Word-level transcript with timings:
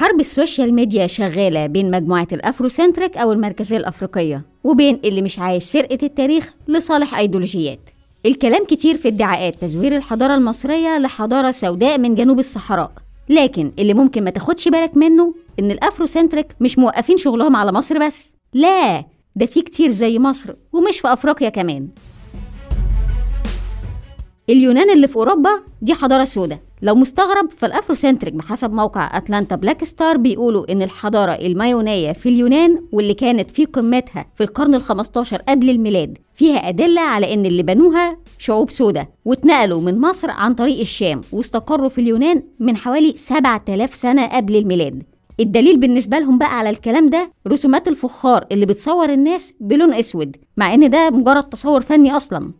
حرب 0.00 0.20
ال 0.20 0.28
social 0.28 0.74
media 0.74 1.06
شغالة 1.06 1.66
بين 1.66 1.90
مجموعة 1.90 2.28
ال 2.32 2.39
Afrocentric 2.39 3.16
أو 3.16 3.32
المركزية 3.32 3.76
الأفريقية 3.76 4.42
وبين 4.64 5.00
اللي 5.04 5.22
مش 5.22 5.38
عايز 5.38 5.62
سرقة 5.62 5.98
التاريخ 6.02 6.54
لصالح 6.68 7.14
أيديولوجيات. 7.18 7.78
الكلام 8.26 8.64
كتير 8.64 8.96
في 8.96 9.08
ادعاءات 9.08 9.54
تزوير 9.54 9.96
الحضارة 9.96 10.34
المصرية 10.34 10.98
لحضارة 10.98 11.50
سوداء 11.50 11.98
من 11.98 12.14
جنوب 12.14 12.38
الصحراء. 12.38 12.92
لكن 13.28 13.72
اللي 13.78 13.94
ممكن 13.94 14.24
ما 14.24 14.30
تاخدش 14.30 14.68
بالك 14.68 14.96
منه 14.96 15.34
إن 15.60 15.70
ال 15.70 15.76
Afrocentric 15.76 16.46
مش 16.60 16.78
موقفين 16.78 17.16
شغلهم 17.16 17.56
على 17.56 17.72
مصر 17.72 18.06
بس. 18.06 18.34
لا 18.54 19.04
ده 19.36 19.46
في 19.46 19.62
كتير 19.62 19.90
زي 19.90 20.18
مصر 20.18 20.54
ومش 20.72 21.00
في 21.00 21.12
أفريقيا 21.12 21.48
كمان. 21.48 21.88
اليونان 24.48 24.90
اللي 24.90 25.08
في 25.08 25.16
أوروبا 25.16 25.50
دي 25.82 25.94
حضارة 25.94 26.24
سوداء. 26.24 26.69
لو 26.82 26.94
مستغرب 26.94 27.50
فال 27.50 27.63
Afrocentric 27.63 28.34
بحسب 28.34 28.72
موقع 28.72 29.16
Atlanta 29.16 29.56
Black 29.56 29.84
Star 29.84 30.16
بيقولوا 30.16 30.72
إن 30.72 30.82
الحضارة 30.82 31.32
المينوية 31.32 32.12
في 32.12 32.28
اليونان 32.28 32.78
واللي 32.92 33.14
كانت 33.14 33.50
في 33.50 33.64
قمتها 33.64 34.26
في 34.36 34.42
القرن 34.44 34.80
ال15 34.80 35.34
قبل 35.48 35.70
الميلاد 35.70 36.18
فيها 36.34 36.68
أدلة 36.68 37.00
على 37.00 37.34
إن 37.34 37.46
اللي 37.46 37.62
بنوها 37.62 38.16
شعوب 38.38 38.70
سوداء 38.70 39.08
واتنقلوا 39.24 39.80
من 39.80 40.00
مصر 40.00 40.30
عن 40.30 40.54
طريق 40.54 40.80
الشام 40.80 41.20
واستقروا 41.32 41.88
في 41.88 42.00
اليونان 42.00 42.42
من 42.60 42.76
حوالي 42.76 43.14
7000 43.16 43.94
سنة 43.94 44.26
قبل 44.26 44.56
الميلاد. 44.56 45.02
الدليل 45.40 45.80
بالنسبة 45.80 46.18
لهم 46.18 46.38
بقى 46.38 46.58
على 46.58 46.70
الكلام 46.70 47.08
ده 47.10 47.32
رسومات 47.48 47.88
الفخار 47.88 48.46
اللي 48.52 48.66
بتصور 48.66 49.08
الناس 49.12 49.52
بلون 49.60 49.94
أسود 49.94 50.36
مع 50.56 50.74
إن 50.74 50.90
ده 50.90 51.10
مجرد 51.10 51.42
تصور 51.44 51.80
فني 51.80 52.16
أصلا. 52.16 52.52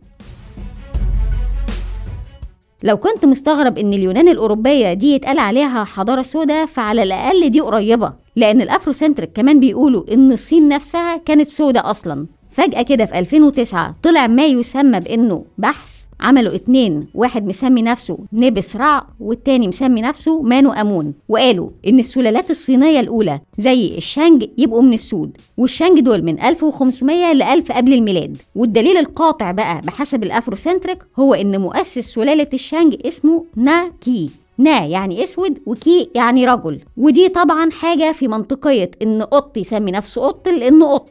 لو 2.83 2.97
كنت 2.97 3.25
مستغرب 3.25 3.77
إن 3.77 3.93
اليونان 3.93 4.27
الأوروبية 4.27 4.93
دي 4.93 5.15
يتقال 5.15 5.39
عليها 5.39 5.83
حضارة 5.83 6.21
سوداء 6.21 6.65
فعلى 6.65 7.03
الأقل 7.03 7.49
دي 7.49 7.59
قريبة 7.59 8.13
لأن 8.35 8.61
ال 8.61 8.67
Afrocentric 8.67 9.31
كمان 9.33 9.59
بيقولوا 9.59 10.13
إن 10.13 10.31
الصين 10.31 10.67
نفسها 10.67 11.17
كانت 11.17 11.47
سوداء 11.47 11.91
أصلا. 11.91 12.27
فجأة 12.51 12.81
كده 12.81 13.05
في 13.05 13.19
2009 13.19 13.95
طلع 14.03 14.27
ما 14.27 14.45
يسمى 14.45 14.99
بأنه 14.99 15.45
بحث 15.57 16.03
عملوا 16.19 16.55
اتنين 16.55 17.07
واحد 17.13 17.47
مسمي 17.47 17.81
نفسه 17.81 18.17
نبس 18.33 18.75
رع 18.75 19.07
والتاني 19.19 19.67
مسمي 19.67 20.01
نفسه 20.01 20.41
مانو 20.41 20.71
أمون 20.71 21.13
وقالوا 21.29 21.69
إن 21.87 21.99
السلالات 21.99 22.51
الصينية 22.51 22.99
الأولى 22.99 23.39
زي 23.57 23.97
الشانج 23.97 24.45
يبقوا 24.57 24.81
من 24.81 24.93
السود 24.93 25.37
والشانج 25.57 25.99
دول 25.99 26.23
من 26.23 26.39
1500 26.41 27.33
ل 27.33 27.41
1000 27.41 27.71
قبل 27.71 27.93
الميلاد. 27.93 28.37
والدليل 28.55 28.97
القاطع 28.97 29.51
بقى 29.51 29.81
بحسب 29.81 30.23
ال 30.23 30.29
Afrocentric 30.29 30.97
هو 31.19 31.33
إن 31.33 31.61
مؤسس 31.61 31.99
سلالة 31.99 32.47
الشانج 32.53 32.95
اسمه 33.05 33.45
نا 33.55 33.91
كي. 34.01 34.29
نا 34.57 34.85
يعني 34.85 35.23
أسود 35.23 35.57
وكي 35.65 36.09
يعني 36.15 36.45
رجل. 36.45 36.79
ودي 36.97 37.29
طبعا 37.29 37.71
حاجة 37.71 38.11
في 38.11 38.27
منطقية 38.27 38.91
إن 39.01 39.21
قط 39.21 39.57
يسمي 39.57 39.91
نفسه 39.91 40.21
قط 40.21 40.49
لأنه 40.49 40.93
قط 40.93 41.09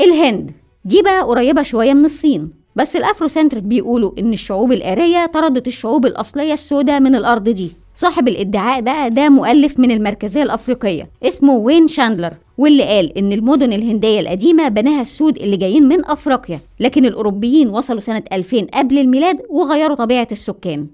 الهند 0.00 0.50
دي 0.84 1.02
بقى 1.02 1.22
قريبة 1.22 1.62
شوية 1.62 1.94
من 1.94 2.04
الصين. 2.04 2.50
بس 2.76 2.96
ال 2.96 3.02
Afrocentric 3.02 3.62
بيقولوا 3.64 4.12
إن 4.18 4.32
الشعوب 4.32 4.72
الآرية 4.72 5.26
طردت 5.26 5.66
الشعوب 5.66 6.06
الأصلية 6.06 6.52
السوداء 6.52 7.00
من 7.00 7.14
الأرض 7.14 7.48
دي. 7.48 7.72
صاحب 7.94 8.28
الادعاء 8.28 8.80
بقى 8.80 9.10
ده 9.10 9.28
مؤلف 9.28 9.78
من 9.80 9.90
المركزية 9.90 10.42
الأفريقية 10.42 11.08
اسمه 11.22 11.52
وين 11.56 11.88
شاندلر 11.88 12.32
واللي 12.58 12.82
قال 12.82 13.18
إن 13.18 13.32
المدن 13.32 13.72
الهندية 13.72 14.20
القديمة 14.20 14.68
بناها 14.68 15.00
السود 15.00 15.36
اللي 15.36 15.56
جايين 15.56 15.82
من 15.88 16.04
أفريقيا 16.06 16.60
لكن 16.80 17.04
الأوروبيين 17.04 17.68
وصلوا 17.68 18.00
سنة 18.00 18.22
2000 18.32 18.66
قبل 18.74 18.98
الميلاد 18.98 19.38
وغيروا 19.50 19.96
طبيعة 19.96 20.28
السكان. 20.32 20.86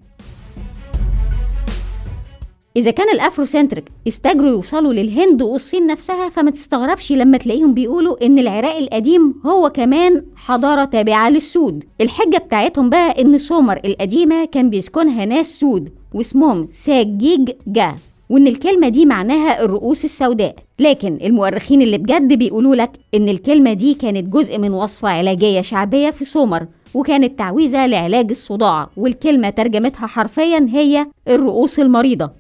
إذا 2.77 2.91
كان 2.91 3.09
ال 3.15 3.21
Afrocentric 3.21 3.85
استجروا 4.09 4.49
يوصلوا 4.51 4.93
للهند 4.93 5.43
والصين 5.43 5.87
نفسها 5.87 6.29
فما 6.29 6.51
تستغربش 6.51 7.13
لما 7.13 7.39
تلاقيهم 7.39 7.75
بيقولوا 7.75 8.27
إن 8.27 8.39
العراق 8.39 8.77
القديم 8.77 9.35
هو 9.47 9.71
كمان 9.71 10.25
حضارة 10.37 10.85
تابعة 10.85 11.31
للسود. 11.31 11.85
الحجة 12.01 12.37
بتاعتهم 12.37 12.91
بقى 12.91 13.23
إن 13.23 13.39
سومر 13.39 13.81
القديمة 13.85 14.45
كان 14.45 14.71
بيسكنها 14.71 15.25
ناس 15.25 15.61
سود 15.61 15.91
واسمهم 16.15 16.69
ساجيج 16.73 17.51
جا 17.67 17.95
وإن 18.31 18.47
الكلمة 18.47 18.89
دي 18.89 19.07
معناها 19.07 19.63
الرؤوس 19.65 20.05
السوداء. 20.05 20.55
لكن 20.79 21.19
المؤرخين 21.23 21.83
اللي 21.83 21.99
بجد 21.99 22.33
بيقولوا 22.33 22.75
لك 22.75 22.91
إن 23.15 23.29
الكلمة 23.29 23.73
دي 23.73 23.95
كانت 23.95 24.29
جزء 24.29 24.59
من 24.59 24.71
وصفة 24.73 25.09
علاجية 25.09 25.61
شعبية 25.61 26.11
في 26.11 26.25
سومر 26.25 26.67
وكانت 26.95 27.39
تعويذة 27.39 27.87
لعلاج 27.87 28.31
الصداع 28.31 28.91
والكلمة 28.97 29.51
ترجمتها 29.51 30.07
حرفيا 30.07 30.69
هي 30.73 31.07
الرؤوس 31.29 31.81
المريضة. 31.81 32.31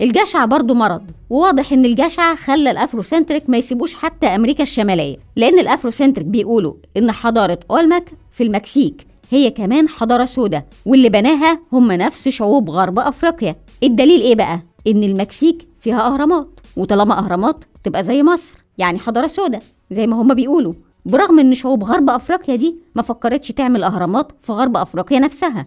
الجشع 0.00 0.44
برضه 0.44 0.74
مرض 0.74 1.02
وواضح 1.30 1.72
إن 1.72 1.84
الجشع 1.84 2.34
خلى 2.34 2.70
ال 2.70 2.77
Afrocentric 2.77 3.50
ما 3.50 3.58
يسيبوش 3.58 3.94
حتى 3.94 4.26
أمريكا 4.26 4.62
الشمالية 4.62 5.16
لأن 5.36 5.58
ال 5.58 5.64
Afrocentric 5.64 6.26
بيقولوا 6.28 6.74
إن 6.96 7.12
حضارة 7.12 7.60
أولمك 7.70 8.04
في 8.32 8.42
المكسيك 8.42 9.06
هي 9.30 9.50
كمان 9.50 9.88
حضارة 9.88 10.24
سوداء 10.24 10.66
واللي 10.86 11.08
بناها 11.08 11.60
هم 11.72 11.92
نفس 11.92 12.28
شعوب 12.28 12.70
غرب 12.70 12.98
أفريقيا. 12.98 13.56
الدليل 13.82 14.20
إيه 14.20 14.34
بقى؟ 14.34 14.62
إن 14.86 15.02
المكسيك 15.02 15.68
فيها 15.80 16.06
أهرامات 16.06 16.48
وطالما 16.76 17.18
أهرامات 17.18 17.64
تبقى 17.84 18.04
زي 18.04 18.22
مصر 18.22 18.54
يعني 18.78 18.98
حضارة 18.98 19.26
سوداء 19.26 19.62
زي 19.90 20.06
ما 20.06 20.22
هم 20.22 20.34
بيقولوا. 20.34 20.74
برغم 21.06 21.38
إن 21.38 21.54
شعوب 21.54 21.84
غرب 21.84 22.10
أفريقيا 22.10 22.56
دي 22.56 22.76
ما 22.94 23.02
فكرتش 23.02 23.48
تعمل 23.48 23.84
أهرامات 23.84 24.32
في 24.42 24.52
غرب 24.52 24.76
أفريقيا 24.76 25.18
نفسها. 25.18 25.66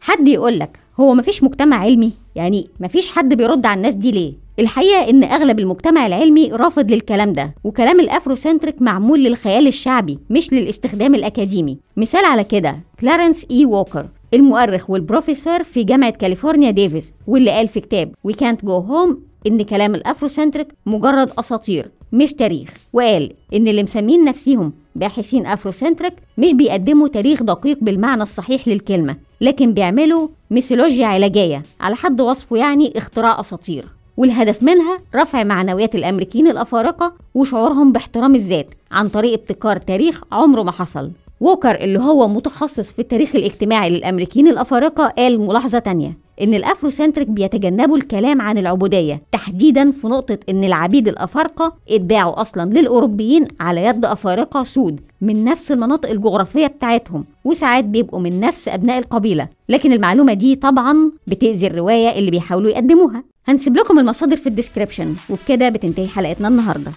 حد 0.00 0.28
يقولك 0.28 0.81
هو 1.00 1.14
مفيش 1.14 1.42
مجتمع 1.42 1.76
علمي 1.76 2.12
يعني 2.34 2.68
مفيش 2.80 3.08
حد 3.08 3.34
بيرد 3.34 3.66
على 3.66 3.76
الناس 3.78 3.94
دي 3.94 4.10
ليه؟ 4.10 4.32
الحقيقة 4.58 5.10
إن 5.10 5.24
أغلب 5.24 5.58
المجتمع 5.58 6.06
العلمي 6.06 6.48
رافض 6.52 6.92
للكلام 6.92 7.32
ده 7.32 7.54
وكلام 7.64 8.00
ال 8.00 8.07
Afrocentric 8.07 8.82
معمول 8.82 9.24
للخيال 9.24 9.66
الشعبي 9.66 10.18
مش 10.30 10.52
للاستخدام 10.52 11.14
الأكاديمي. 11.14 11.78
مثال 11.96 12.24
على 12.24 12.44
كده 12.44 12.76
كلارنس 13.00 13.46
إي 13.50 13.64
ووكر 13.64 14.06
المؤرخ 14.34 14.90
والبروفيسور 14.90 15.62
في 15.62 15.84
جامعة 15.84 16.10
كاليفورنيا 16.10 16.70
ديفيس 16.70 17.12
واللي 17.26 17.50
قال 17.50 17.68
في 17.68 17.80
كتاب 17.80 18.12
We 18.28 18.32
Can't 18.32 18.66
Go 18.66 18.82
Home 18.90 19.16
إن 19.46 19.62
كلام 19.62 19.94
ال 19.94 20.00
Afrocentric 20.00 20.68
مجرد 20.86 21.30
أساطير 21.38 21.90
مش 22.12 22.32
تاريخ. 22.34 22.68
وقال 22.92 23.32
إن 23.54 23.68
اللي 23.68 23.82
مسمين 23.82 24.24
نفسيهم 24.24 24.72
باحثين 24.96 25.46
Afrocentric 25.46 26.12
مش 26.38 26.52
بيقدموا 26.52 27.08
تاريخ 27.08 27.42
دقيق 27.42 27.78
بالمعنى 27.80 28.22
الصحيح 28.22 28.68
للكلمة 28.68 29.16
لكن 29.40 29.74
بيعملوا 29.74 30.28
ميثولوجيا 30.52 31.06
علاجية 31.06 31.62
على 31.80 31.96
حد 31.96 32.20
وصفه 32.20 32.56
يعني 32.56 32.92
اختراع 32.96 33.40
أساطير. 33.40 33.88
والهدف 34.16 34.62
منها 34.62 34.98
رفع 35.14 35.42
معنويات 35.44 35.94
الأمريكيين 35.94 36.46
الأفارقة 36.46 37.12
وشعورهم 37.34 37.92
باحترام 37.92 38.34
الذات 38.34 38.66
عن 38.90 39.08
طريق 39.08 39.32
ابتكار 39.32 39.76
تاريخ 39.76 40.22
عمره 40.32 40.62
ما 40.62 40.72
حصل. 40.72 41.10
ووكر 41.40 41.74
اللي 41.74 41.98
هو 41.98 42.28
متخصص 42.28 42.92
في 42.92 42.98
التاريخ 42.98 43.36
الاجتماعي 43.36 43.90
للأمريكيين 43.90 44.48
الأفارقة 44.48 45.08
قال 45.08 45.40
ملاحظة 45.40 45.78
تانية. 45.78 46.18
إن 46.42 46.54
ال 46.54 46.60
Afrocentric 46.60 47.28
بيتجنبوا 47.28 47.96
الكلام 47.96 48.40
عن 48.42 48.58
العبودية 48.58 49.22
تحديدا 49.32 49.90
في 49.90 50.06
نقطة 50.06 50.38
إن 50.48 50.64
العبيد 50.64 51.08
الأفارقة 51.08 51.72
اتباعوا 51.90 52.40
أصلا 52.40 52.70
للأوروبيين 52.70 53.48
على 53.60 53.84
يد 53.84 54.04
أفارقة 54.04 54.62
سود 54.62 55.00
من 55.20 55.44
نفس 55.44 55.72
المناطق 55.72 56.10
الجغرافية 56.10 56.66
بتاعتهم 56.66 57.24
وساعات 57.44 57.84
بيبقوا 57.84 58.20
من 58.20 58.40
نفس 58.40 58.68
أبناء 58.68 58.98
القبيلة. 58.98 59.48
لكن 59.68 59.92
المعلومة 59.92 60.32
دي 60.32 60.54
طبعا 60.56 61.10
بتأذي 61.26 61.66
الرواية 61.66 62.18
اللي 62.18 62.30
بيحاولوا 62.30 62.70
يقدموها. 62.70 63.24
هنسيب 63.48 63.76
لكم 63.76 63.98
المصادر 63.98 64.36
في 64.36 64.46
ال 64.46 64.52
description 64.52 65.14
وبكده 65.30 65.68
بتنتهي 65.68 66.06
حلقتنا 66.08 66.48
النهارده. 66.48 66.90